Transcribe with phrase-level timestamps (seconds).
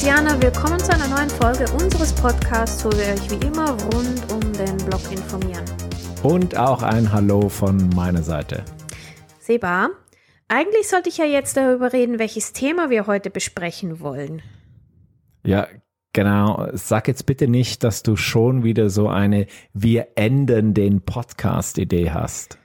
[0.00, 4.32] Liebe Maisianer, willkommen zu einer neuen Folge unseres Podcasts, wo wir euch wie immer rund
[4.32, 5.64] um den Blog informieren.
[6.22, 8.64] Und auch ein Hallo von meiner Seite.
[9.40, 9.90] Seba,
[10.48, 14.40] eigentlich sollte ich ja jetzt darüber reden, welches Thema wir heute besprechen wollen.
[15.44, 15.68] Ja,
[16.14, 16.68] genau.
[16.72, 22.59] Sag jetzt bitte nicht, dass du schon wieder so eine Wir enden den Podcast-Idee hast.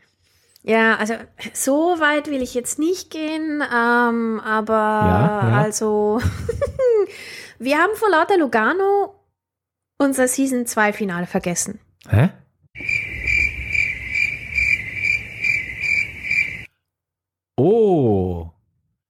[0.68, 1.14] Ja, also
[1.54, 5.62] so weit will ich jetzt nicht gehen, ähm, aber Ja, ja.
[5.62, 6.20] also
[7.60, 9.14] wir haben vor lauter Lugano
[10.00, 11.80] unser Season 2 Finale vergessen.
[12.10, 12.30] Hä?
[17.58, 18.50] Oh,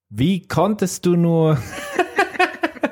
[0.10, 1.58] wie konntest du nur...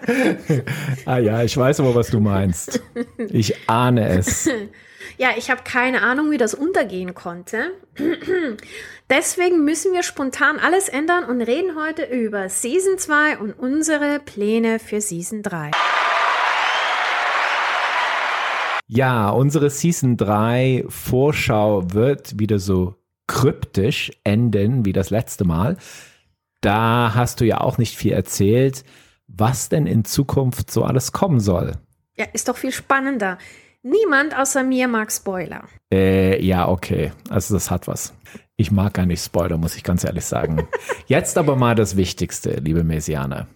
[1.05, 2.81] ah ja, ich weiß aber, was du meinst.
[3.17, 4.49] Ich ahne es.
[5.17, 7.71] Ja, ich habe keine Ahnung, wie das untergehen konnte.
[9.09, 14.79] Deswegen müssen wir spontan alles ändern und reden heute über Season 2 und unsere Pläne
[14.79, 15.71] für Season 3.
[18.87, 22.95] Ja, unsere Season 3 Vorschau wird wieder so
[23.27, 25.77] kryptisch enden wie das letzte Mal.
[26.61, 28.83] Da hast du ja auch nicht viel erzählt,
[29.27, 31.73] was denn in Zukunft so alles kommen soll.
[32.15, 33.37] Ja, ist doch viel spannender.
[33.83, 35.65] Niemand außer mir mag Spoiler.
[35.91, 37.11] Äh, ja, okay.
[37.29, 38.13] Also das hat was.
[38.55, 40.65] Ich mag gar nicht Spoiler, muss ich ganz ehrlich sagen.
[41.07, 43.47] Jetzt aber mal das Wichtigste, liebe Messianer.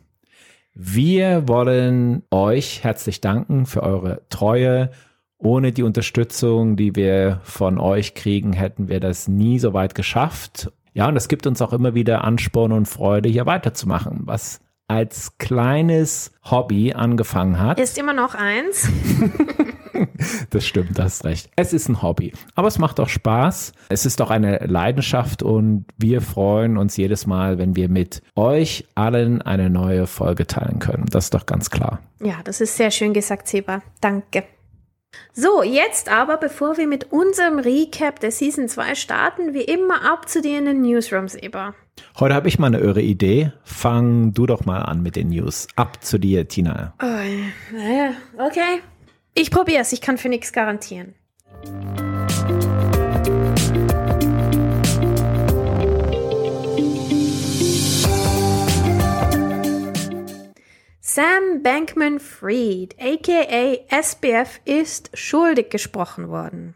[0.73, 4.92] Wir wollen euch herzlich danken für eure Treue.
[5.38, 10.73] Ohne die Unterstützung, die wir von euch kriegen, hätten wir das nie so weit geschafft.
[10.94, 15.38] Ja, und es gibt uns auch immer wieder Ansporn und Freude, hier weiterzumachen, was als
[15.38, 17.80] kleines Hobby angefangen hat.
[17.80, 18.89] Ist immer noch eins.
[20.50, 21.49] Das stimmt, das hast recht.
[21.55, 23.73] Es ist ein Hobby, aber es macht auch Spaß.
[23.89, 28.86] Es ist auch eine Leidenschaft und wir freuen uns jedes Mal, wenn wir mit euch
[28.95, 31.05] allen eine neue Folge teilen können.
[31.10, 31.99] Das ist doch ganz klar.
[32.22, 33.82] Ja, das ist sehr schön gesagt, Seba.
[34.02, 34.44] Danke.
[35.33, 40.27] So, jetzt aber, bevor wir mit unserem Recap der Season 2 starten, wie immer ab
[40.27, 41.73] zu dir in den Newsroom, Seba.
[42.20, 43.52] Heute habe ich mal eine irre Idee.
[43.64, 45.67] Fang du doch mal an mit den News.
[45.76, 46.93] Ab zu dir, Tina.
[47.02, 48.82] Oh, naja, okay.
[49.39, 51.14] Ich probiere es, ich kann für nichts garantieren.
[60.99, 66.75] Sam Bankman Fried, aka SBF, ist schuldig gesprochen worden.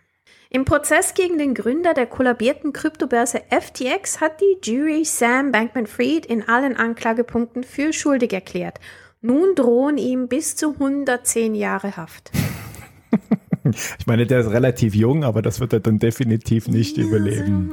[0.51, 6.27] Im Prozess gegen den Gründer der kollabierten Kryptobörse FTX hat die Jury Sam Bankman Fried
[6.27, 8.79] in allen Anklagepunkten für schuldig erklärt.
[9.21, 12.31] Nun drohen ihm bis zu 110 Jahre Haft.
[13.99, 17.71] Ich meine, der ist relativ jung, aber das wird er dann definitiv nicht überleben.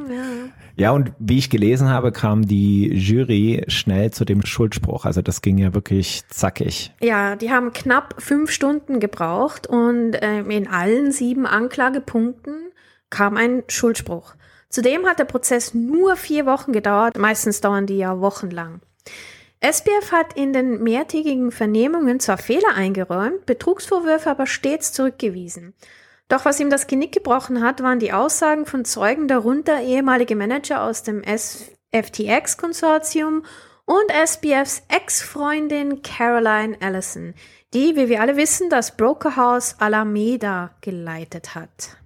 [0.77, 5.07] Ja, und wie ich gelesen habe, kam die Jury schnell zu dem Schuldspruch.
[5.07, 6.93] Also das ging ja wirklich zackig.
[7.01, 12.71] Ja, die haben knapp fünf Stunden gebraucht und ähm, in allen sieben Anklagepunkten
[13.11, 14.35] kam ein Schuldspruch.
[14.69, 17.19] Zudem hat der Prozess nur vier Wochen gedauert.
[17.19, 18.81] Meistens dauern die ja wochenlang.
[19.61, 25.75] SBF hat in den mehrtägigen Vernehmungen zwar Fehler eingeräumt, Betrugsvorwürfe aber stets zurückgewiesen.
[26.29, 30.83] Doch was ihm das Genick gebrochen hat, waren die Aussagen von Zeugen, darunter ehemalige Manager
[30.83, 31.23] aus dem
[31.93, 33.45] FTX-Konsortium
[33.85, 37.35] und SBFs Ex-Freundin Caroline Allison,
[37.75, 41.97] die, wie wir alle wissen, das Brokerhaus Alameda geleitet hat.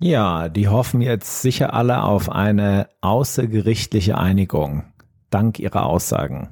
[0.00, 4.84] Ja, die hoffen jetzt sicher alle auf eine außergerichtliche Einigung,
[5.30, 6.48] dank ihrer Aussagen.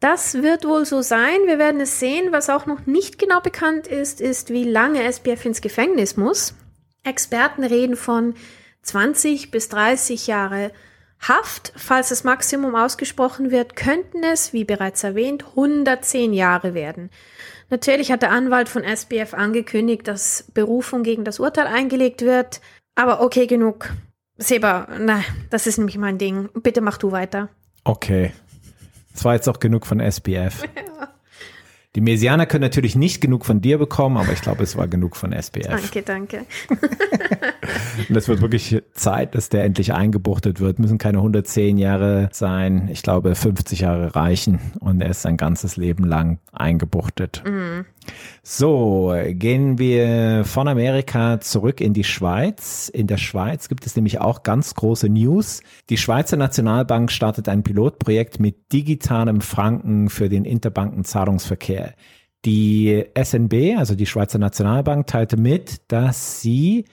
[0.00, 1.38] Das wird wohl so sein.
[1.46, 2.30] Wir werden es sehen.
[2.30, 6.54] Was auch noch nicht genau bekannt ist, ist, wie lange SBF ins Gefängnis muss.
[7.02, 8.34] Experten reden von
[8.82, 10.72] 20 bis 30 Jahre
[11.20, 11.72] Haft.
[11.74, 17.10] Falls das Maximum ausgesprochen wird, könnten es, wie bereits erwähnt, 110 Jahre werden.
[17.70, 22.60] Natürlich hat der Anwalt von SBF angekündigt, dass Berufung gegen das Urteil eingelegt wird.
[22.94, 23.90] Aber okay, genug.
[24.36, 26.48] Seba, nein, das ist nämlich mein Ding.
[26.54, 27.48] Bitte mach du weiter.
[27.82, 28.32] Okay.
[29.18, 30.62] Das war jetzt auch genug von SPF.
[31.96, 35.16] Die Mesianer können natürlich nicht genug von dir bekommen, aber ich glaube, es war genug
[35.16, 35.66] von SPF.
[35.66, 36.46] Danke, danke.
[38.08, 40.78] Und es wird wirklich Zeit, dass der endlich eingebuchtet wird.
[40.78, 42.88] Müssen keine 110 Jahre sein.
[42.92, 44.60] Ich glaube, 50 Jahre reichen.
[44.78, 47.42] Und er ist sein ganzes Leben lang eingebuchtet.
[48.42, 52.88] So, gehen wir von Amerika zurück in die Schweiz.
[52.88, 55.62] In der Schweiz gibt es nämlich auch ganz große News.
[55.90, 61.94] Die Schweizer Nationalbank startet ein Pilotprojekt mit digitalem Franken für den Interbankenzahlungsverkehr.
[62.44, 66.84] Die SNB, also die Schweizer Nationalbank, teilte mit, dass sie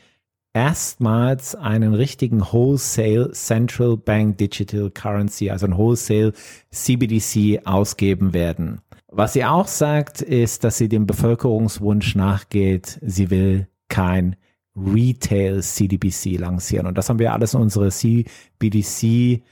[0.56, 6.32] erstmals einen richtigen Wholesale Central Bank Digital Currency, also ein Wholesale
[6.72, 8.80] CBDC ausgeben werden.
[9.08, 14.36] Was sie auch sagt, ist, dass sie dem Bevölkerungswunsch nachgeht, sie will kein
[14.76, 16.88] Retail CDBC lancieren.
[16.88, 19.44] Und das haben wir alles in unserer CBDC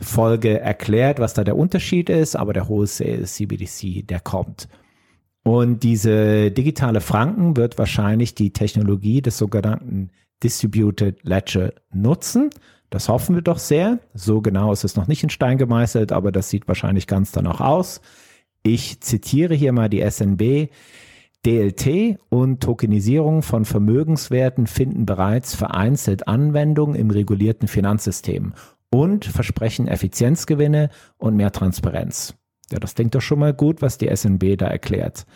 [0.00, 4.68] Folge erklärt, was da der Unterschied ist, aber der Wholesale CBDC, der kommt.
[5.42, 10.10] Und diese digitale Franken wird wahrscheinlich die Technologie des sogenannten
[10.42, 12.50] Distributed Ledger nutzen.
[12.90, 13.98] Das hoffen wir doch sehr.
[14.14, 17.60] So genau ist es noch nicht in Stein gemeißelt, aber das sieht wahrscheinlich ganz danach
[17.60, 18.00] aus.
[18.62, 20.70] Ich zitiere hier mal die SNB.
[21.46, 28.54] DLT und Tokenisierung von Vermögenswerten finden bereits vereinzelt Anwendung im regulierten Finanzsystem
[28.90, 32.34] und versprechen Effizienzgewinne und mehr Transparenz.
[32.70, 35.26] Ja, das klingt doch schon mal gut, was die SNB da erklärt.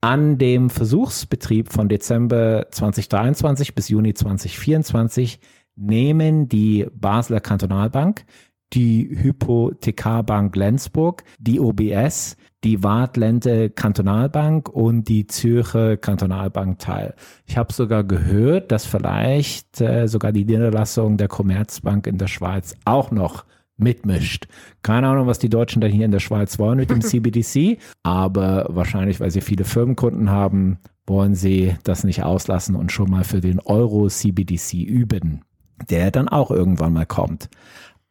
[0.00, 5.38] An dem Versuchsbetrieb von Dezember 2023 bis Juni 2024
[5.76, 8.24] nehmen die Basler Kantonalbank,
[8.72, 17.14] die Hypothekarbank Lenzburg, die OBS, die Wartlente Kantonalbank und die Zürcher Kantonalbank teil.
[17.46, 22.74] Ich habe sogar gehört, dass vielleicht äh, sogar die Niederlassung der Commerzbank in der Schweiz
[22.84, 23.44] auch noch
[23.76, 24.46] mitmischt.
[24.82, 28.66] Keine Ahnung, was die Deutschen dann hier in der Schweiz wollen mit dem CBDC, aber
[28.68, 33.40] wahrscheinlich, weil sie viele Firmenkunden haben, wollen sie das nicht auslassen und schon mal für
[33.40, 35.42] den Euro CBDC üben,
[35.90, 37.48] der dann auch irgendwann mal kommt.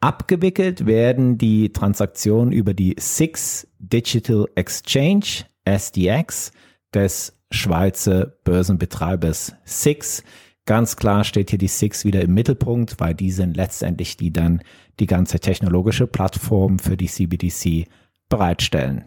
[0.01, 6.51] Abgewickelt werden die Transaktionen über die Six Digital Exchange, SDX,
[6.91, 10.23] des Schweizer Börsenbetreibers Six.
[10.65, 14.63] Ganz klar steht hier die Six wieder im Mittelpunkt, weil die sind letztendlich die dann
[14.99, 17.87] die ganze technologische Plattform für die CBDC
[18.27, 19.05] bereitstellen.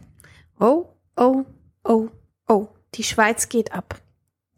[0.60, 0.86] Oh,
[1.16, 1.44] oh,
[1.82, 2.08] oh,
[2.46, 4.00] oh, die Schweiz geht ab.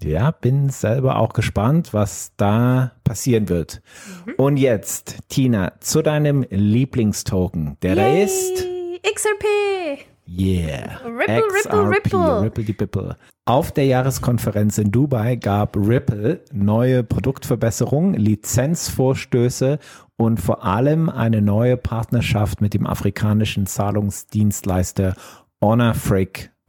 [0.03, 3.83] Ja, bin selber auch gespannt, was da passieren wird.
[4.27, 4.35] Mhm.
[4.37, 8.67] Und jetzt, Tina, zu deinem Lieblingstoken, der Yay, da ist.
[9.15, 10.07] XRP!
[10.29, 11.01] Yeah.
[11.05, 12.43] Ripple, XRP, Ripple, Ripple.
[12.43, 13.17] Ripple, die Ripple.
[13.45, 19.79] Auf der Jahreskonferenz in Dubai gab Ripple neue Produktverbesserungen, Lizenzvorstöße
[20.17, 25.15] und vor allem eine neue Partnerschaft mit dem afrikanischen Zahlungsdienstleister
[25.63, 25.95] Honor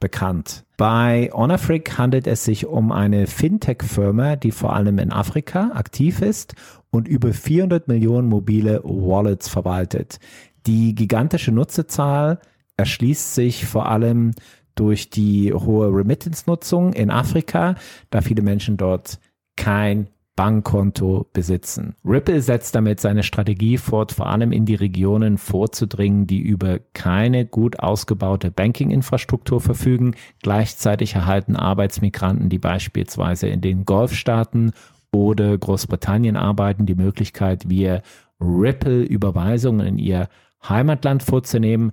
[0.00, 0.64] bekannt.
[0.76, 6.54] Bei Honor handelt es sich um eine Fintech-Firma, die vor allem in Afrika aktiv ist
[6.90, 10.20] und über 400 Millionen mobile Wallets verwaltet.
[10.66, 12.38] Die gigantische Nutzerzahl
[12.76, 14.32] erschließt sich vor allem
[14.74, 17.74] durch die hohe Remittance-Nutzung in Afrika,
[18.10, 19.18] da viele Menschen dort
[19.56, 20.08] kein
[20.38, 21.96] Bankkonto besitzen.
[22.04, 27.44] Ripple setzt damit seine Strategie fort, vor allem in die Regionen vorzudringen, die über keine
[27.44, 30.14] gut ausgebaute Banking-Infrastruktur verfügen.
[30.40, 34.70] Gleichzeitig erhalten Arbeitsmigranten, die beispielsweise in den Golfstaaten
[35.10, 38.02] oder Großbritannien arbeiten, die Möglichkeit, via
[38.40, 40.28] Ripple Überweisungen in ihr
[40.62, 41.90] Heimatland vorzunehmen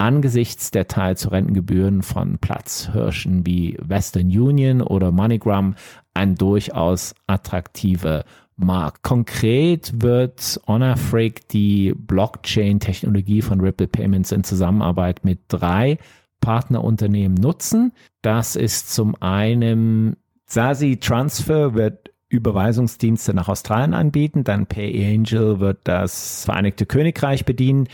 [0.00, 5.74] angesichts der Teil zu Rentengebühren von Platzhirschen wie Western Union oder MoneyGram
[6.20, 8.24] ein durchaus attraktiver
[8.56, 9.02] Markt.
[9.02, 15.96] Konkret wird HonorFreak die Blockchain-Technologie von Ripple Payments in Zusammenarbeit mit drei
[16.40, 17.92] Partnerunternehmen nutzen.
[18.20, 26.44] Das ist zum einen Sasi Transfer wird Überweisungsdienste nach Australien anbieten, dann PayAngel wird das
[26.44, 27.88] Vereinigte Königreich bedienen.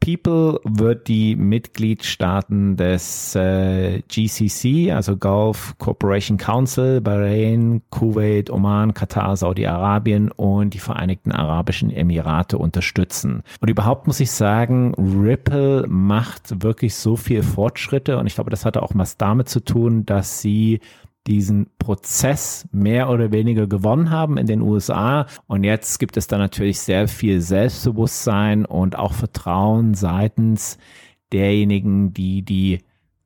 [0.00, 9.36] People wird die Mitgliedstaaten des äh, GCC, also Gulf Cooperation Council, Bahrain, Kuwait, Oman, Katar,
[9.36, 13.42] Saudi-Arabien und die Vereinigten Arabischen Emirate unterstützen.
[13.60, 18.64] Und überhaupt muss ich sagen, Ripple macht wirklich so viel Fortschritte und ich glaube, das
[18.64, 20.80] hatte auch was damit zu tun, dass sie
[21.26, 25.26] diesen Prozess mehr oder weniger gewonnen haben in den USA.
[25.46, 30.78] Und jetzt gibt es da natürlich sehr viel Selbstbewusstsein und auch Vertrauen seitens
[31.32, 32.80] derjenigen, die die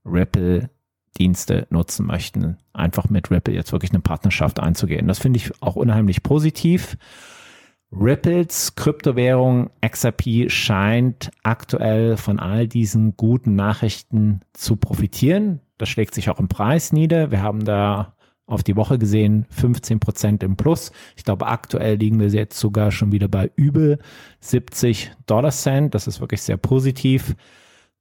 [0.04, 0.70] Ripple
[1.18, 5.06] Dienste nutzen möchten, einfach mit Ripple jetzt wirklich eine Partnerschaft einzugehen.
[5.06, 6.96] Das finde ich auch unheimlich positiv.
[8.00, 15.60] Ripples Kryptowährung XRP scheint aktuell von all diesen guten Nachrichten zu profitieren.
[15.78, 17.30] Das schlägt sich auch im Preis nieder.
[17.30, 18.14] Wir haben da
[18.46, 20.92] auf die Woche gesehen 15 Prozent im Plus.
[21.16, 23.96] Ich glaube, aktuell liegen wir jetzt sogar schon wieder bei über
[24.40, 25.94] 70 Dollar Cent.
[25.94, 27.34] Das ist wirklich sehr positiv.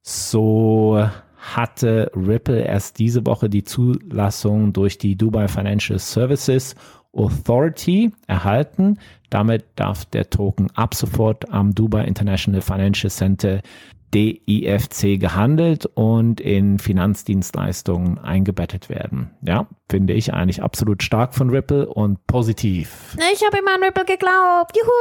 [0.01, 1.07] So
[1.37, 6.75] hatte Ripple erst diese Woche die Zulassung durch die Dubai Financial Services
[7.13, 8.99] Authority erhalten.
[9.29, 13.61] Damit darf der Token ab sofort am Dubai International Financial Center
[14.13, 19.31] DIFC gehandelt und in Finanzdienstleistungen eingebettet werden.
[19.41, 23.17] Ja, finde ich eigentlich absolut stark von Ripple und positiv.
[23.33, 24.77] Ich habe immer an Ripple geglaubt.
[24.77, 24.91] Juhu,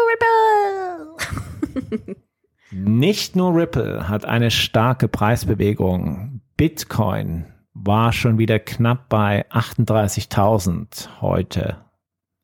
[2.01, 2.17] Ripple!
[2.71, 6.41] Nicht nur Ripple hat eine starke Preisbewegung.
[6.57, 11.77] Bitcoin war schon wieder knapp bei 38.000 heute,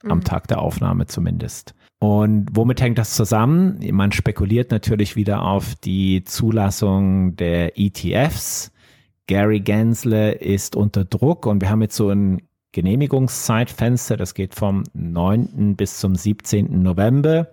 [0.08, 0.12] mhm.
[0.12, 1.74] am Tag der Aufnahme zumindest.
[2.00, 3.80] Und womit hängt das zusammen?
[3.92, 8.72] Man spekuliert natürlich wieder auf die Zulassung der ETFs.
[9.26, 12.40] Gary Gensler ist unter Druck und wir haben jetzt so ein
[12.72, 15.74] Genehmigungszeitfenster, das geht vom 9.
[15.74, 16.82] bis zum 17.
[16.82, 17.48] November.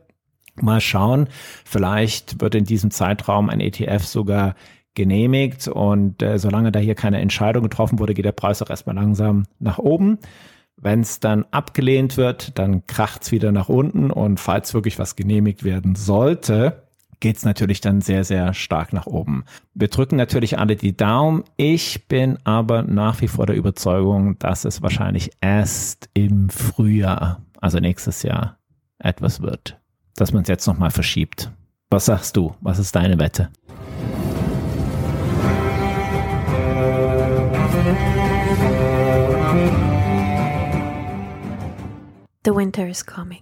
[0.62, 1.28] Mal schauen,
[1.66, 4.56] vielleicht wird in diesem Zeitraum ein ETF sogar
[4.94, 8.96] genehmigt und äh, solange da hier keine Entscheidung getroffen wurde, geht der Preis auch erstmal
[8.96, 10.20] langsam nach oben.
[10.78, 15.16] Wenn es dann abgelehnt wird, dann kracht es wieder nach unten und falls wirklich was
[15.16, 16.84] genehmigt werden sollte,
[17.20, 19.46] geht es natürlich dann sehr, sehr stark nach oben.
[19.74, 21.44] Wir drücken natürlich alle die Daumen.
[21.58, 27.80] Ich bin aber nach wie vor der Überzeugung, dass es wahrscheinlich erst im Frühjahr, also
[27.80, 28.58] nächstes Jahr,
[29.00, 29.80] etwas wird.
[30.16, 31.52] Dass man es jetzt nochmal verschiebt.
[31.90, 32.54] Was sagst du?
[32.62, 33.50] Was ist deine Wette?
[42.46, 43.42] The winter is coming.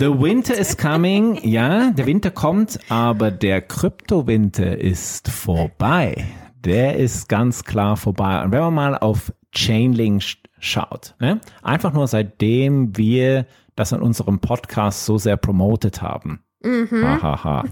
[0.00, 6.24] The winter is coming, ja, der Winter kommt, aber der Kryptowinter ist vorbei.
[6.64, 8.42] Der ist ganz klar vorbei.
[8.42, 10.24] Und wenn man mal auf Chainlink
[10.58, 11.40] schaut, ne?
[11.62, 17.04] einfach nur seitdem wir das in unserem Podcast so sehr promotet haben, mhm.
[17.22, 17.64] ha, ha,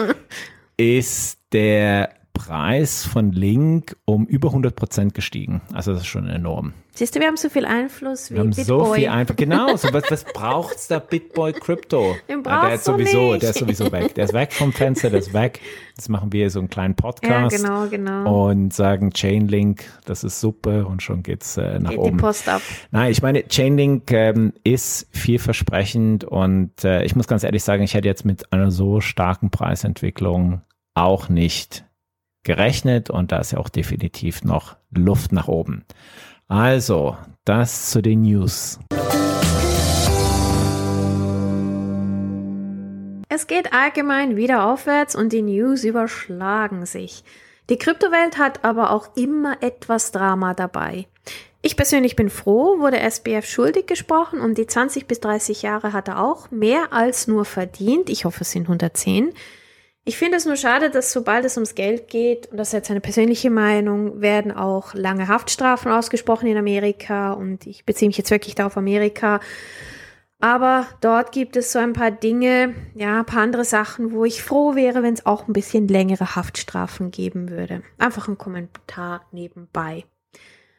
[0.78, 5.62] ist der Preis von Link um über 100 Prozent gestiegen.
[5.72, 6.74] Also das ist schon enorm.
[6.96, 8.64] Siehst du, wir haben so viel Einfluss wie wir haben Bitboy.
[8.64, 9.36] so viel Einfluss.
[9.36, 12.14] Genau, so, was, was braucht's da Bitboy Crypto?
[12.28, 13.42] Den brauchst ja, der ist sowieso, nicht.
[13.42, 14.14] der ist sowieso weg.
[14.14, 15.60] Der ist weg vom Fenster, der ist weg.
[15.96, 17.52] Jetzt machen wir so einen kleinen Podcast.
[17.52, 18.48] Ja, genau, genau.
[18.48, 22.16] Und sagen Chainlink, das ist super und schon geht's äh, nach Geht oben.
[22.16, 22.62] Die Post ab.
[22.90, 27.94] Nein, ich meine, Chainlink ähm, ist vielversprechend und äh, ich muss ganz ehrlich sagen, ich
[27.94, 30.62] hätte jetzt mit einer so starken Preisentwicklung
[30.94, 31.84] auch nicht
[32.44, 35.84] gerechnet und da ist ja auch definitiv noch Luft nach oben.
[36.46, 38.78] Also, das zu den News.
[43.28, 47.24] Es geht allgemein wieder aufwärts und die News überschlagen sich.
[47.70, 51.06] Die Kryptowelt hat aber auch immer etwas Drama dabei.
[51.62, 56.08] Ich persönlich bin froh, wurde SBF schuldig gesprochen und die 20 bis 30 Jahre hat
[56.08, 58.10] er auch mehr als nur verdient.
[58.10, 59.32] Ich hoffe, es sind 110.
[60.06, 62.90] Ich finde es nur schade, dass sobald es ums Geld geht, und das ist jetzt
[62.90, 68.30] eine persönliche Meinung, werden auch lange Haftstrafen ausgesprochen in Amerika und ich beziehe mich jetzt
[68.30, 69.40] wirklich da auf Amerika.
[70.40, 74.42] Aber dort gibt es so ein paar Dinge, ja, ein paar andere Sachen, wo ich
[74.42, 77.82] froh wäre, wenn es auch ein bisschen längere Haftstrafen geben würde.
[77.96, 80.04] Einfach ein Kommentar nebenbei.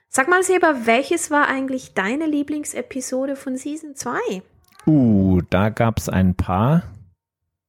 [0.07, 4.43] Sag mal, Seba, welches war eigentlich deine Lieblingsepisode von Season 2?
[4.85, 6.83] Uh, da gab es ein paar.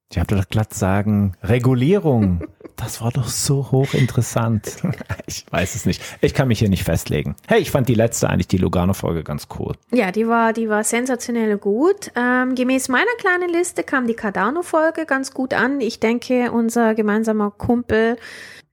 [0.09, 2.41] Ich habe doch glatt sagen, Regulierung.
[2.77, 4.77] Das war doch so hochinteressant.
[5.29, 6.01] Ich weiß es nicht.
[6.21, 7.35] Ich kann mich hier nicht festlegen.
[7.49, 9.75] Hey, ich fand die letzte eigentlich, die Lugano-Folge, ganz cool.
[9.91, 12.11] Ja, die war, die war sensationell gut.
[12.15, 15.81] Ähm, gemäß meiner kleinen Liste kam die Cardano-Folge ganz gut an.
[15.81, 18.15] Ich denke, unser gemeinsamer Kumpel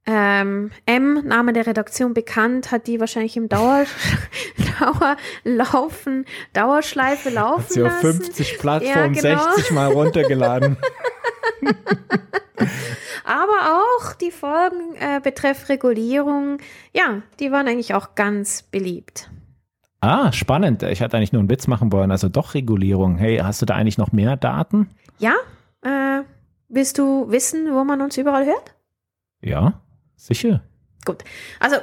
[0.07, 3.85] ähm, M, Name der Redaktion bekannt, hat die wahrscheinlich im Dauer,
[5.45, 7.97] Dauerlaufen, Dauerschleife laufen hat sie lassen.
[7.97, 9.55] auf 50 Plattformen ja, genau.
[9.55, 10.77] 60 Mal runtergeladen.
[13.25, 16.59] Aber auch die Folgen äh, betreff Regulierung,
[16.93, 19.31] ja, die waren eigentlich auch ganz beliebt.
[20.01, 20.83] Ah, spannend.
[20.83, 22.11] Ich hatte eigentlich nur einen Witz machen wollen.
[22.11, 23.17] Also doch Regulierung.
[23.17, 24.91] Hey, hast du da eigentlich noch mehr Daten?
[25.19, 25.35] Ja.
[25.81, 26.25] Äh,
[26.69, 28.75] willst du wissen, wo man uns überall hört?
[29.41, 29.81] Ja,
[30.17, 30.63] sicher.
[31.07, 31.25] Gut.
[31.59, 31.77] Also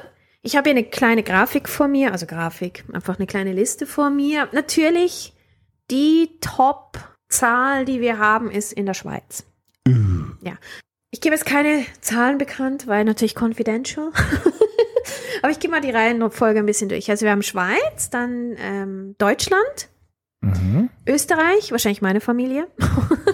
[0.44, 4.12] ich habe hier eine kleine Grafik vor mir, also Grafik, einfach eine kleine Liste vor
[4.12, 4.48] mir.
[4.52, 5.34] Natürlich
[5.90, 9.46] die Top-Zahl, die wir haben, ist in der Schweiz.
[10.42, 10.54] Ja.
[11.12, 14.12] Ich gebe jetzt keine Zahlen bekannt, weil natürlich confidential.
[15.42, 17.10] Aber ich gehe mal die Reihenfolge ein bisschen durch.
[17.10, 19.90] Also wir haben Schweiz, dann ähm, Deutschland,
[20.42, 20.90] mhm.
[21.08, 22.68] Österreich, wahrscheinlich meine Familie,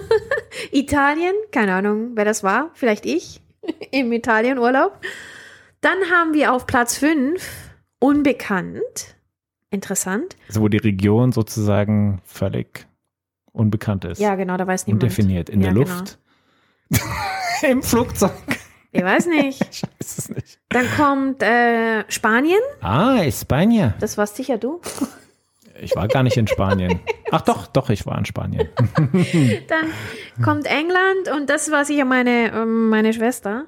[0.72, 3.42] Italien, keine Ahnung, wer das war, vielleicht ich
[3.90, 4.98] im Italienurlaub.
[5.80, 7.46] Dann haben wir auf Platz 5
[8.00, 9.16] unbekannt.
[9.70, 10.36] Interessant.
[10.48, 12.86] Also wo die Region sozusagen völlig
[13.52, 14.18] unbekannt ist.
[14.18, 15.04] Ja, genau, da weiß niemand.
[15.04, 15.50] Undefiniert.
[15.50, 15.90] In ja, der Luft.
[15.90, 16.27] Genau.
[17.62, 18.32] Im Flugzeug.
[18.92, 19.60] Ich weiß nicht.
[19.70, 20.58] Ich weiß es nicht.
[20.70, 22.60] Dann kommt äh, Spanien.
[22.80, 23.94] Ah, Spanien.
[24.00, 24.80] Das warst sicher du.
[25.80, 27.00] Ich war gar nicht in Spanien.
[27.30, 28.68] Ach doch, doch, ich war in Spanien.
[29.68, 29.86] Dann
[30.42, 33.66] kommt England und das war sicher meine, ähm, meine Schwester.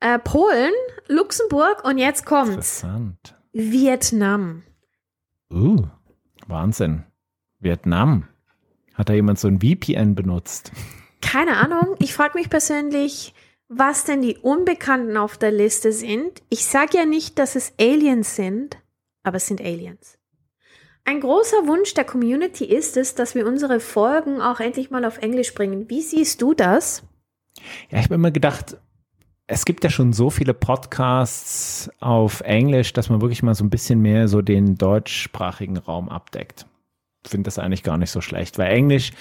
[0.00, 0.72] Äh, Polen,
[1.08, 2.82] Luxemburg und jetzt kommt's.
[2.82, 3.36] Interessant.
[3.52, 4.62] Vietnam.
[5.50, 5.86] Uh,
[6.46, 7.04] Wahnsinn.
[7.58, 8.28] Vietnam.
[8.94, 10.72] Hat da jemand so ein VPN benutzt?
[11.22, 11.96] Keine Ahnung.
[12.00, 13.32] Ich frage mich persönlich,
[13.68, 16.42] was denn die Unbekannten auf der Liste sind.
[16.50, 18.76] Ich sage ja nicht, dass es Aliens sind,
[19.22, 20.18] aber es sind Aliens.
[21.04, 25.18] Ein großer Wunsch der Community ist es, dass wir unsere Folgen auch endlich mal auf
[25.18, 25.88] Englisch bringen.
[25.88, 27.02] Wie siehst du das?
[27.90, 28.76] Ja, ich habe immer gedacht,
[29.46, 33.70] es gibt ja schon so viele Podcasts auf Englisch, dass man wirklich mal so ein
[33.70, 36.66] bisschen mehr so den deutschsprachigen Raum abdeckt.
[37.24, 39.12] Ich finde das eigentlich gar nicht so schlecht, weil Englisch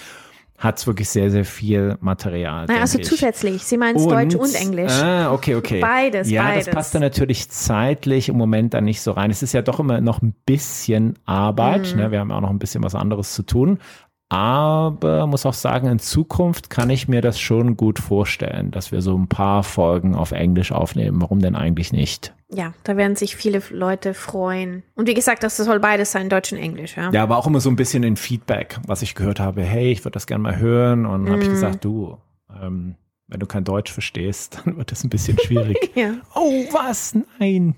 [0.61, 2.67] hat es wirklich sehr, sehr viel Material.
[2.67, 3.07] Nein, also ich.
[3.07, 3.63] zusätzlich.
[3.63, 4.91] Sie meint Deutsch und Englisch.
[4.91, 5.79] Ah, okay, okay.
[5.79, 6.65] Beides, ja, beides.
[6.65, 9.31] das passt dann natürlich zeitlich im Moment dann nicht so rein.
[9.31, 11.93] Es ist ja doch immer noch ein bisschen Arbeit.
[11.93, 12.01] Mhm.
[12.01, 12.11] Ne?
[12.11, 13.79] Wir haben ja auch noch ein bisschen was anderes zu tun.
[14.31, 19.01] Aber muss auch sagen, in Zukunft kann ich mir das schon gut vorstellen, dass wir
[19.01, 21.21] so ein paar Folgen auf Englisch aufnehmen.
[21.21, 22.33] Warum denn eigentlich nicht?
[22.47, 24.83] Ja, da werden sich viele Leute freuen.
[24.95, 26.95] Und wie gesagt, das soll beides sein, Deutsch und Englisch.
[26.95, 27.11] Ja.
[27.11, 29.63] Ja, aber auch immer so ein bisschen in Feedback, was ich gehört habe.
[29.63, 31.05] Hey, ich würde das gerne mal hören.
[31.05, 32.17] Und dann habe ich gesagt, du,
[32.57, 32.95] ähm,
[33.27, 35.91] wenn du kein Deutsch verstehst, dann wird das ein bisschen schwierig.
[35.93, 36.13] ja.
[36.35, 37.17] oh, was?
[37.37, 37.75] Nein.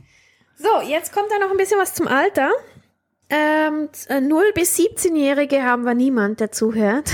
[0.55, 2.51] So, jetzt kommt da noch ein bisschen was zum Alter.
[3.35, 7.09] Ähm, z- äh, 0 bis 17-Jährige haben wir niemand, der zuhört.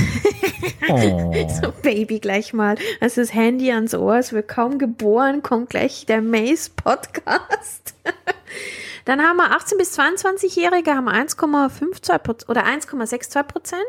[0.90, 1.34] Oh.
[1.62, 2.76] So, Baby gleich mal.
[3.00, 7.94] Also das Handy ans Ohr, es wird kaum geboren, kommt gleich der Maze Podcast.
[9.06, 13.82] Dann haben wir 18 bis 22-Jährige haben wir 1,52 Prozent oder 1,62 Prozent.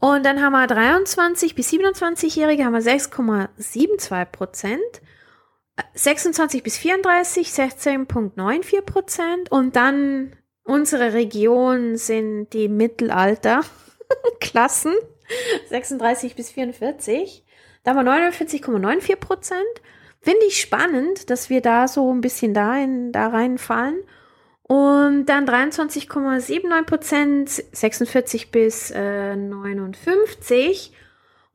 [0.00, 4.80] Und dann haben wir 23 bis 27-Jährige haben wir 6,72 Prozent.
[5.94, 9.50] 26 bis 34 16,94 Prozent.
[9.50, 14.94] Und dann unsere Region sind die Mittelalterklassen.
[15.68, 17.44] 36 bis 44.
[17.82, 19.62] Da haben wir 49,94 Prozent.
[20.20, 24.02] Finde ich spannend, dass wir da so ein bisschen da, in, da reinfallen.
[24.62, 30.92] Und dann 23,79 Prozent, 46 bis äh, 59.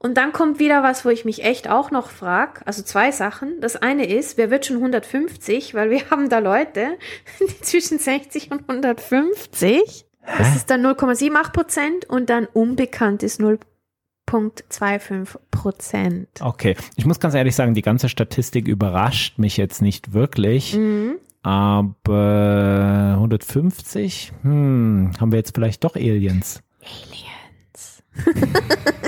[0.02, 2.66] Und dann kommt wieder was, wo ich mich echt auch noch frage.
[2.66, 3.60] Also zwei Sachen.
[3.60, 5.74] Das eine ist, wer wird schon 150?
[5.74, 6.98] Weil wir haben da Leute,
[7.42, 10.06] die zwischen 60 und 150.
[10.38, 16.30] Das ist dann 0,78 Prozent und dann unbekannt ist 0,25 Prozent.
[16.40, 21.16] Okay, ich muss ganz ehrlich sagen, die ganze Statistik überrascht mich jetzt nicht wirklich, Mhm.
[21.42, 26.62] aber 150, hm, haben wir jetzt vielleicht doch Aliens?
[26.84, 28.04] Aliens.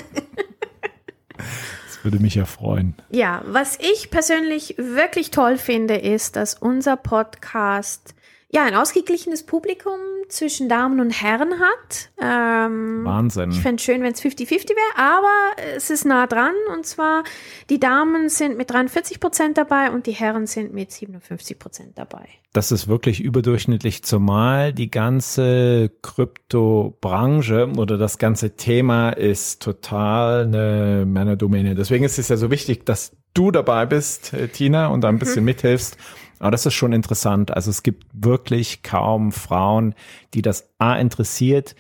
[2.04, 2.96] Würde mich ja freuen.
[3.10, 8.16] Ja, was ich persönlich wirklich toll finde, ist, dass unser Podcast
[8.50, 10.00] ja ein ausgeglichenes Publikum
[10.32, 12.10] zwischen Damen und Herren hat.
[12.22, 13.52] Ähm, Wahnsinn.
[13.52, 15.28] Ich fände es schön, wenn es 50-50 wäre, aber
[15.76, 16.54] es ist nah dran.
[16.74, 17.24] Und zwar,
[17.70, 22.28] die Damen sind mit 43 Prozent dabei und die Herren sind mit 57 Prozent dabei.
[22.54, 31.06] Das ist wirklich überdurchschnittlich, zumal die ganze Kryptobranche oder das ganze Thema ist total eine
[31.06, 31.76] Männerdomäne.
[31.76, 35.20] Deswegen ist es ja so wichtig, dass du dabei bist, äh, Tina, und da ein
[35.20, 35.98] bisschen mithilfst.
[36.42, 37.52] Aber das ist schon interessant.
[37.52, 39.94] Also es gibt wirklich kaum Frauen,
[40.34, 41.76] die das A interessiert,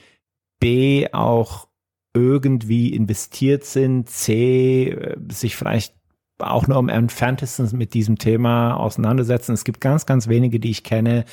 [0.60, 1.67] B auch
[2.13, 5.95] irgendwie investiert sind, C äh, sich vielleicht
[6.38, 9.54] auch nur am entferntesten mit diesem Thema auseinandersetzen.
[9.54, 11.26] Es gibt ganz, ganz wenige, die ich kenne,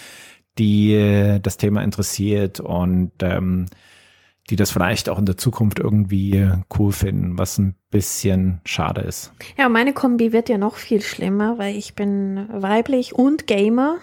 [0.58, 3.66] die äh, das Thema interessiert und ähm,
[4.50, 9.02] die das vielleicht auch in der Zukunft irgendwie äh, cool finden, was ein bisschen schade
[9.02, 9.32] ist.
[9.56, 13.98] Ja, meine Kombi wird ja noch viel schlimmer, weil ich bin weiblich und Gamer.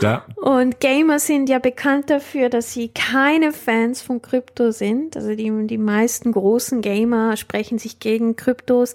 [0.00, 0.24] Ja.
[0.36, 5.16] Und Gamer sind ja bekannt dafür, dass sie keine Fans von Krypto sind.
[5.16, 8.94] Also die, die meisten großen Gamer sprechen sich gegen Kryptos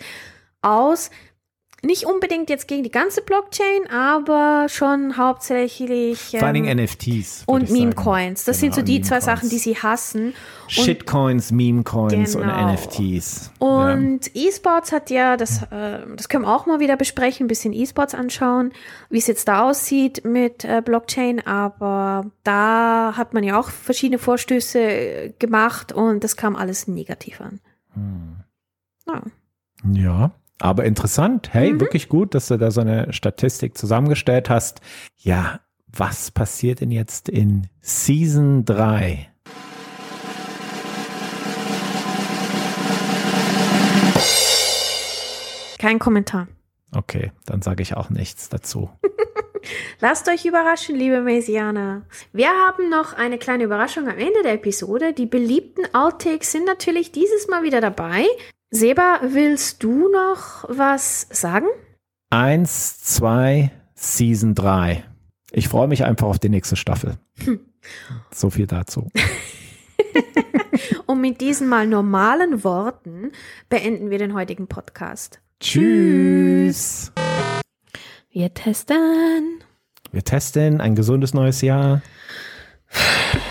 [0.62, 1.10] aus.
[1.84, 7.44] Nicht unbedingt jetzt gegen die ganze Blockchain, aber schon hauptsächlich Vor ähm, Dingen NFTs.
[7.48, 7.70] würd und.
[7.70, 8.46] Meme-Coins.
[8.46, 9.22] Das sind Genau, so die zwei.
[9.22, 10.34] Sachen, die sie hassen.
[10.68, 12.74] Shitcoins, Meme-Coins und Genau.
[12.74, 13.52] NFTs.
[13.60, 17.74] Und E-Sports hat ja, das, äh, das können wir auch mal wieder besprechen, ein bisschen
[17.74, 18.74] E-Sports anschauen,
[19.12, 24.18] wie es jetzt da aussieht mit äh, Blockchain, aber da hat man ja auch verschiedene
[24.18, 27.60] Vorstöße äh, gemacht und das kam alles negativ an.
[29.08, 29.14] Ja.
[29.14, 29.22] ja.
[29.94, 30.32] ja.
[30.60, 31.54] Aber interessant.
[31.54, 31.80] Hey, Mhm.
[31.82, 34.82] wirklich gut, dass du da so eine Statistik zusammengestellt hast.
[35.18, 39.30] Ja, was passiert denn jetzt in Season 3?
[45.80, 46.48] Kein Kommentar.
[46.96, 48.90] Okay, dann sage ich auch nichts dazu.
[50.00, 52.04] Lasst euch überraschen, liebe Mesianer.
[52.34, 55.14] Wir haben noch eine kleine Überraschung am Ende der Episode.
[55.14, 58.26] Die beliebten Outtakes sind natürlich dieses Mal wieder dabei.
[58.70, 61.68] Seba, willst du noch was sagen?
[62.30, 65.06] Eins, zwei, Season 3.
[65.52, 67.18] Ich freue mich einfach auf die nächste Staffel.
[67.46, 67.62] Hm.
[68.30, 69.10] So viel dazu.
[71.06, 73.32] Und mit diesen mal normalen Worten
[73.70, 75.40] beenden wir den heutigen Podcast.
[75.62, 77.14] Tschüss.
[78.30, 79.64] Wir testen.
[80.12, 82.02] Wir testen ein gesundes neues Jahr.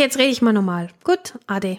[0.00, 0.88] Okay, jetzt rede ich mal normal.
[1.04, 1.78] Gut, Ade.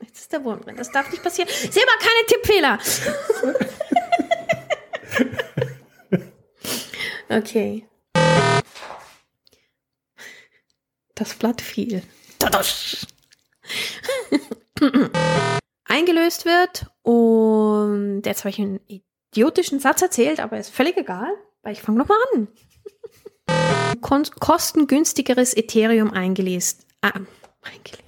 [0.00, 0.76] Jetzt ist der Wurm drin.
[0.76, 1.50] Das darf nicht passieren.
[1.50, 2.78] Mal keine Tippfehler.
[7.38, 7.86] okay.
[11.14, 12.02] Das Blatt fiel.
[16.10, 18.80] Eingelöst wird und jetzt habe ich einen
[19.32, 21.28] idiotischen Satz erzählt, aber ist völlig egal,
[21.62, 22.48] weil ich fange nochmal an.
[24.40, 26.80] kostengünstigeres Ethereum eingelesen.
[27.00, 27.12] Ah,
[27.62, 28.00] eingelesen.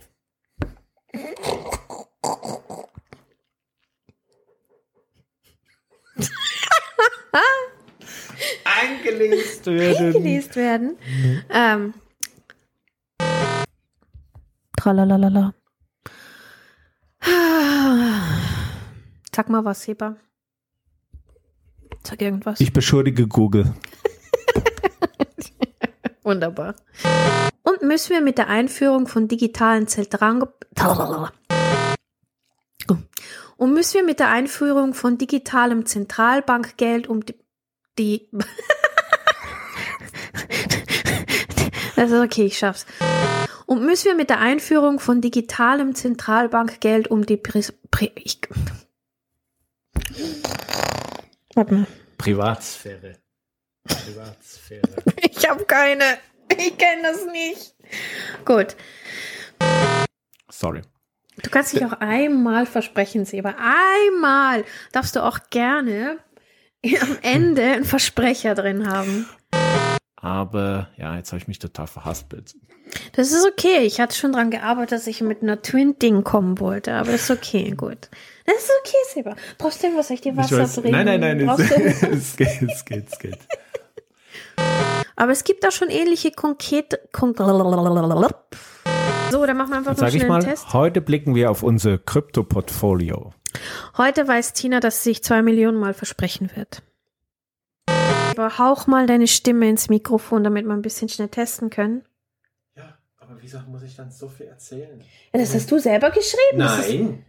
[8.83, 10.07] Eingelesen werden.
[10.07, 10.99] Eingelesen werden.
[11.07, 11.43] Mhm.
[11.51, 11.95] Ähm.
[14.77, 15.55] Tralalala.
[19.35, 20.17] Sag mal was, Heber.
[22.03, 22.61] Sag irgendwas.
[22.61, 23.75] Ich beschuldige Google.
[26.23, 26.75] Wunderbar.
[27.63, 30.45] Und müssen wir mit der Einführung von digitalen Zentralen
[33.57, 37.37] und müssen wir mit der Einführung von digitalem Zentralbankgeld um die,
[37.99, 38.29] die
[41.97, 42.87] Also okay, ich schaff's.
[43.73, 48.39] Und müssen wir mit der Einführung von digitalem Zentralbankgeld um die Pri Pri ich,
[51.55, 51.87] Warte mal.
[52.19, 53.17] Privatsphäre.
[53.89, 54.83] Privatsphäre.
[55.23, 56.05] Ich habe keine.
[56.51, 57.75] Ich kenne das nicht.
[58.45, 58.77] Gut.
[60.51, 60.83] Sorry.
[61.43, 63.55] Du kannst dich auch einmal versprechen, Seba.
[63.59, 66.19] Einmal darfst du auch gerne
[67.01, 69.27] am Ende einen Versprecher drin haben.
[70.23, 72.55] Aber ja, jetzt habe ich mich total verhaspelt.
[73.13, 73.81] Das ist okay.
[73.81, 76.95] Ich hatte schon daran gearbeitet, dass ich mit einer Twin-Ding kommen wollte.
[76.95, 78.09] Aber das ist okay, gut.
[78.47, 79.35] Das ist okay, Seba.
[79.59, 80.93] Brauchst du irgendwas, soll ich dir Wasser weiß, bringen?
[80.93, 81.49] Nein, nein, nein.
[81.49, 83.39] Es, es, geht, es geht, es geht.
[85.17, 87.01] Aber es gibt auch schon ähnliche konkrete.
[87.13, 87.47] Konk so,
[89.47, 90.73] dann machen wir einfach noch schnell mal, einen Test.
[90.73, 93.33] Heute blicken wir auf unser Krypto-Portfolio.
[93.97, 96.83] Heute weiß Tina, dass sie sich zwei Millionen Mal versprechen wird.
[98.33, 102.03] Aber hauch mal deine Stimme ins Mikrofon, damit wir ein bisschen schnell testen können.
[102.77, 105.01] Ja, aber wieso muss ich dann so viel erzählen?
[105.33, 106.57] Ja, das hast du selber geschrieben.
[106.57, 107.25] Nein.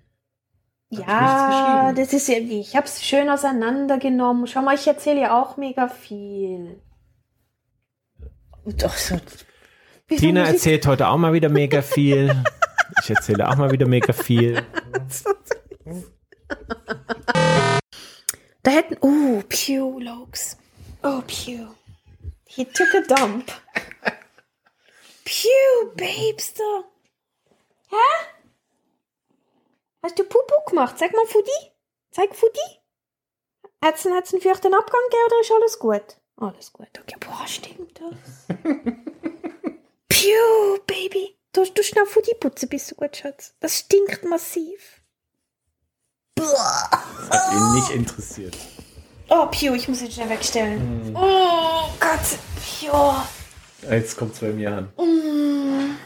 [0.89, 4.45] Ja, das ist ja, ich habe es schön auseinandergenommen.
[4.47, 6.79] Schau mal, ich erzähle ja auch mega viel.
[8.65, 9.19] Doch, so.
[10.07, 12.43] Tina erzählt heute auch mal wieder mega viel.
[13.01, 14.61] ich erzähle auch mal wieder mega viel.
[18.61, 20.57] Da hätten, oh, Pew, Lokes.
[21.03, 21.75] Oh, Pew.
[22.47, 23.51] He took a dump.
[25.25, 26.85] Pew, Babester.
[27.89, 28.27] Hä?
[30.01, 30.97] Hast du Pupu gemacht?
[30.97, 31.71] Sag mal Fudi.
[32.11, 32.79] Zeig Fudi.
[33.83, 36.17] Hat's einen, hat's einen feuchten Abgang gegeben oder ist alles gut?
[36.37, 36.87] Alles gut.
[36.99, 38.57] Okay, boah, stimmt das.
[40.07, 41.37] Piu, Baby.
[41.51, 43.55] Du du schnell Fudi putzen, bist du gut, Schatz.
[43.59, 45.01] Das stinkt massiv.
[46.35, 46.89] Boah.
[47.29, 48.57] Hat ihn nicht interessiert.
[49.35, 51.11] Oh, Piu, ich muss ihn schnell wegstellen.
[51.11, 51.15] Mm.
[51.15, 52.37] Oh Gott.
[52.61, 52.93] Piu.
[53.89, 54.93] Jetzt kommt's bei mir an.
[54.95, 55.97] Mm.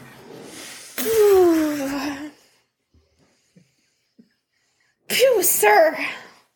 [5.08, 5.94] Phew, sir.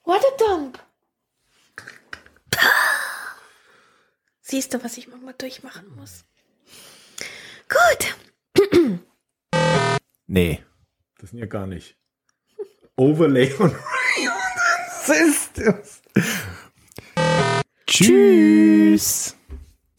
[0.05, 0.79] What a dump.
[4.41, 6.25] Siehst du, was ich manchmal durchmachen muss?
[7.69, 8.17] Gut.
[10.27, 10.65] nee,
[11.19, 11.99] das sind ja gar nicht.
[12.97, 13.77] Overlay und
[15.55, 16.03] das?
[17.93, 19.37] Tschüss.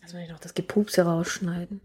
[0.02, 1.80] Lass mal noch das Gepupse rausschneiden.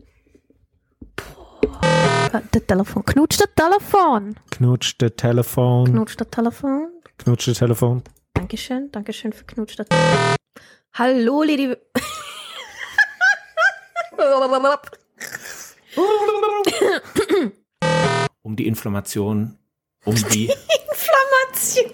[2.32, 3.04] Das Telefon.
[3.04, 4.34] Knutsch das Telefon.
[4.50, 5.84] Knutsch das Telefon.
[5.92, 6.92] Knutsch das Telefon.
[7.18, 8.02] Knutsch das Telefon.
[8.32, 8.90] Dankeschön.
[8.90, 10.36] Dankeschön für Knutsch das Telefon.
[10.94, 11.78] Hallo, liebe.
[18.40, 19.58] um die Inflammation.
[20.06, 20.46] Um die.
[20.90, 21.92] Inflammation.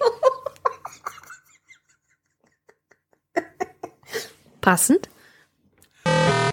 [4.65, 5.09] Passend.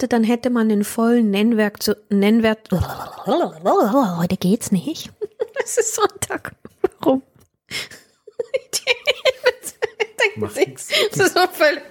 [0.07, 2.69] Dann hätte man den vollen Nennwert zu Nennwert.
[3.27, 5.11] Heute geht's nicht.
[5.65, 6.55] Es ist Sonntag.
[7.01, 7.23] Warum?
[10.37, 10.89] Macht nix.
[11.13, 11.83] Das ist so völlig.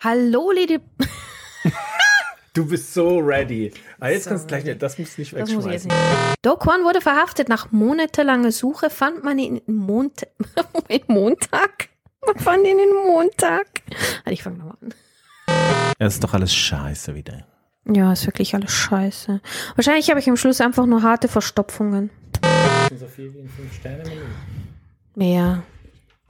[0.00, 0.80] Hallo, Lady.
[2.54, 3.72] Du bist so ready.
[4.00, 5.86] Ah, jetzt So kannst du gleich nicht, das musst du nicht wegschmeißen.
[5.88, 6.36] nicht.
[6.42, 7.48] Do Kwon wurde verhaftet.
[7.48, 10.26] Nach monatelanger Suche fand man ihn in Mont
[11.06, 11.89] Montag.
[12.36, 13.66] Fand ihn in Montag.
[14.24, 14.94] Also ich fange nochmal an.
[15.98, 17.46] Es ist doch alles scheiße wieder.
[17.86, 19.40] Ja, ist wirklich alles scheiße.
[19.74, 22.10] Wahrscheinlich habe ich am Schluss einfach nur harte Verstopfungen.
[22.96, 24.20] So viel wie ein 5-Sterne-Menü.
[25.14, 25.62] Mehr.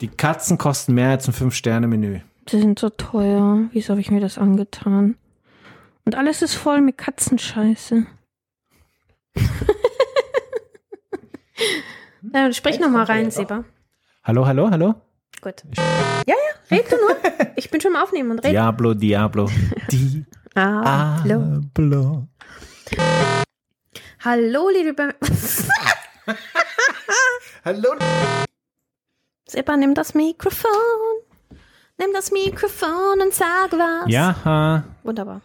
[0.01, 2.21] Die Katzen kosten mehr als ein 5-Sterne-Menü.
[2.49, 3.69] Die sind so teuer.
[3.73, 5.17] Wieso habe ich mir das angetan?
[6.05, 8.07] Und alles ist voll mit Katzenscheiße.
[12.33, 13.65] ja, sprich nochmal rein, Seba.
[14.25, 14.95] Hallo, hallo, hallo?
[15.41, 15.63] Gut.
[16.27, 16.37] Ja, ja,
[16.77, 17.17] red du nur.
[17.57, 18.53] Ich bin schon am Aufnehmen und red.
[18.53, 19.49] Diablo, Diablo.
[20.57, 21.61] Ah, hallo.
[21.79, 22.27] Diablo.
[24.25, 24.93] Hallo, liebe
[27.65, 27.95] Hallo.
[29.47, 30.71] Seba, nimm das Mikrofon.
[31.99, 34.11] Nimm das Mikrofon und sag was.
[34.11, 35.41] Ja, Wunderbar.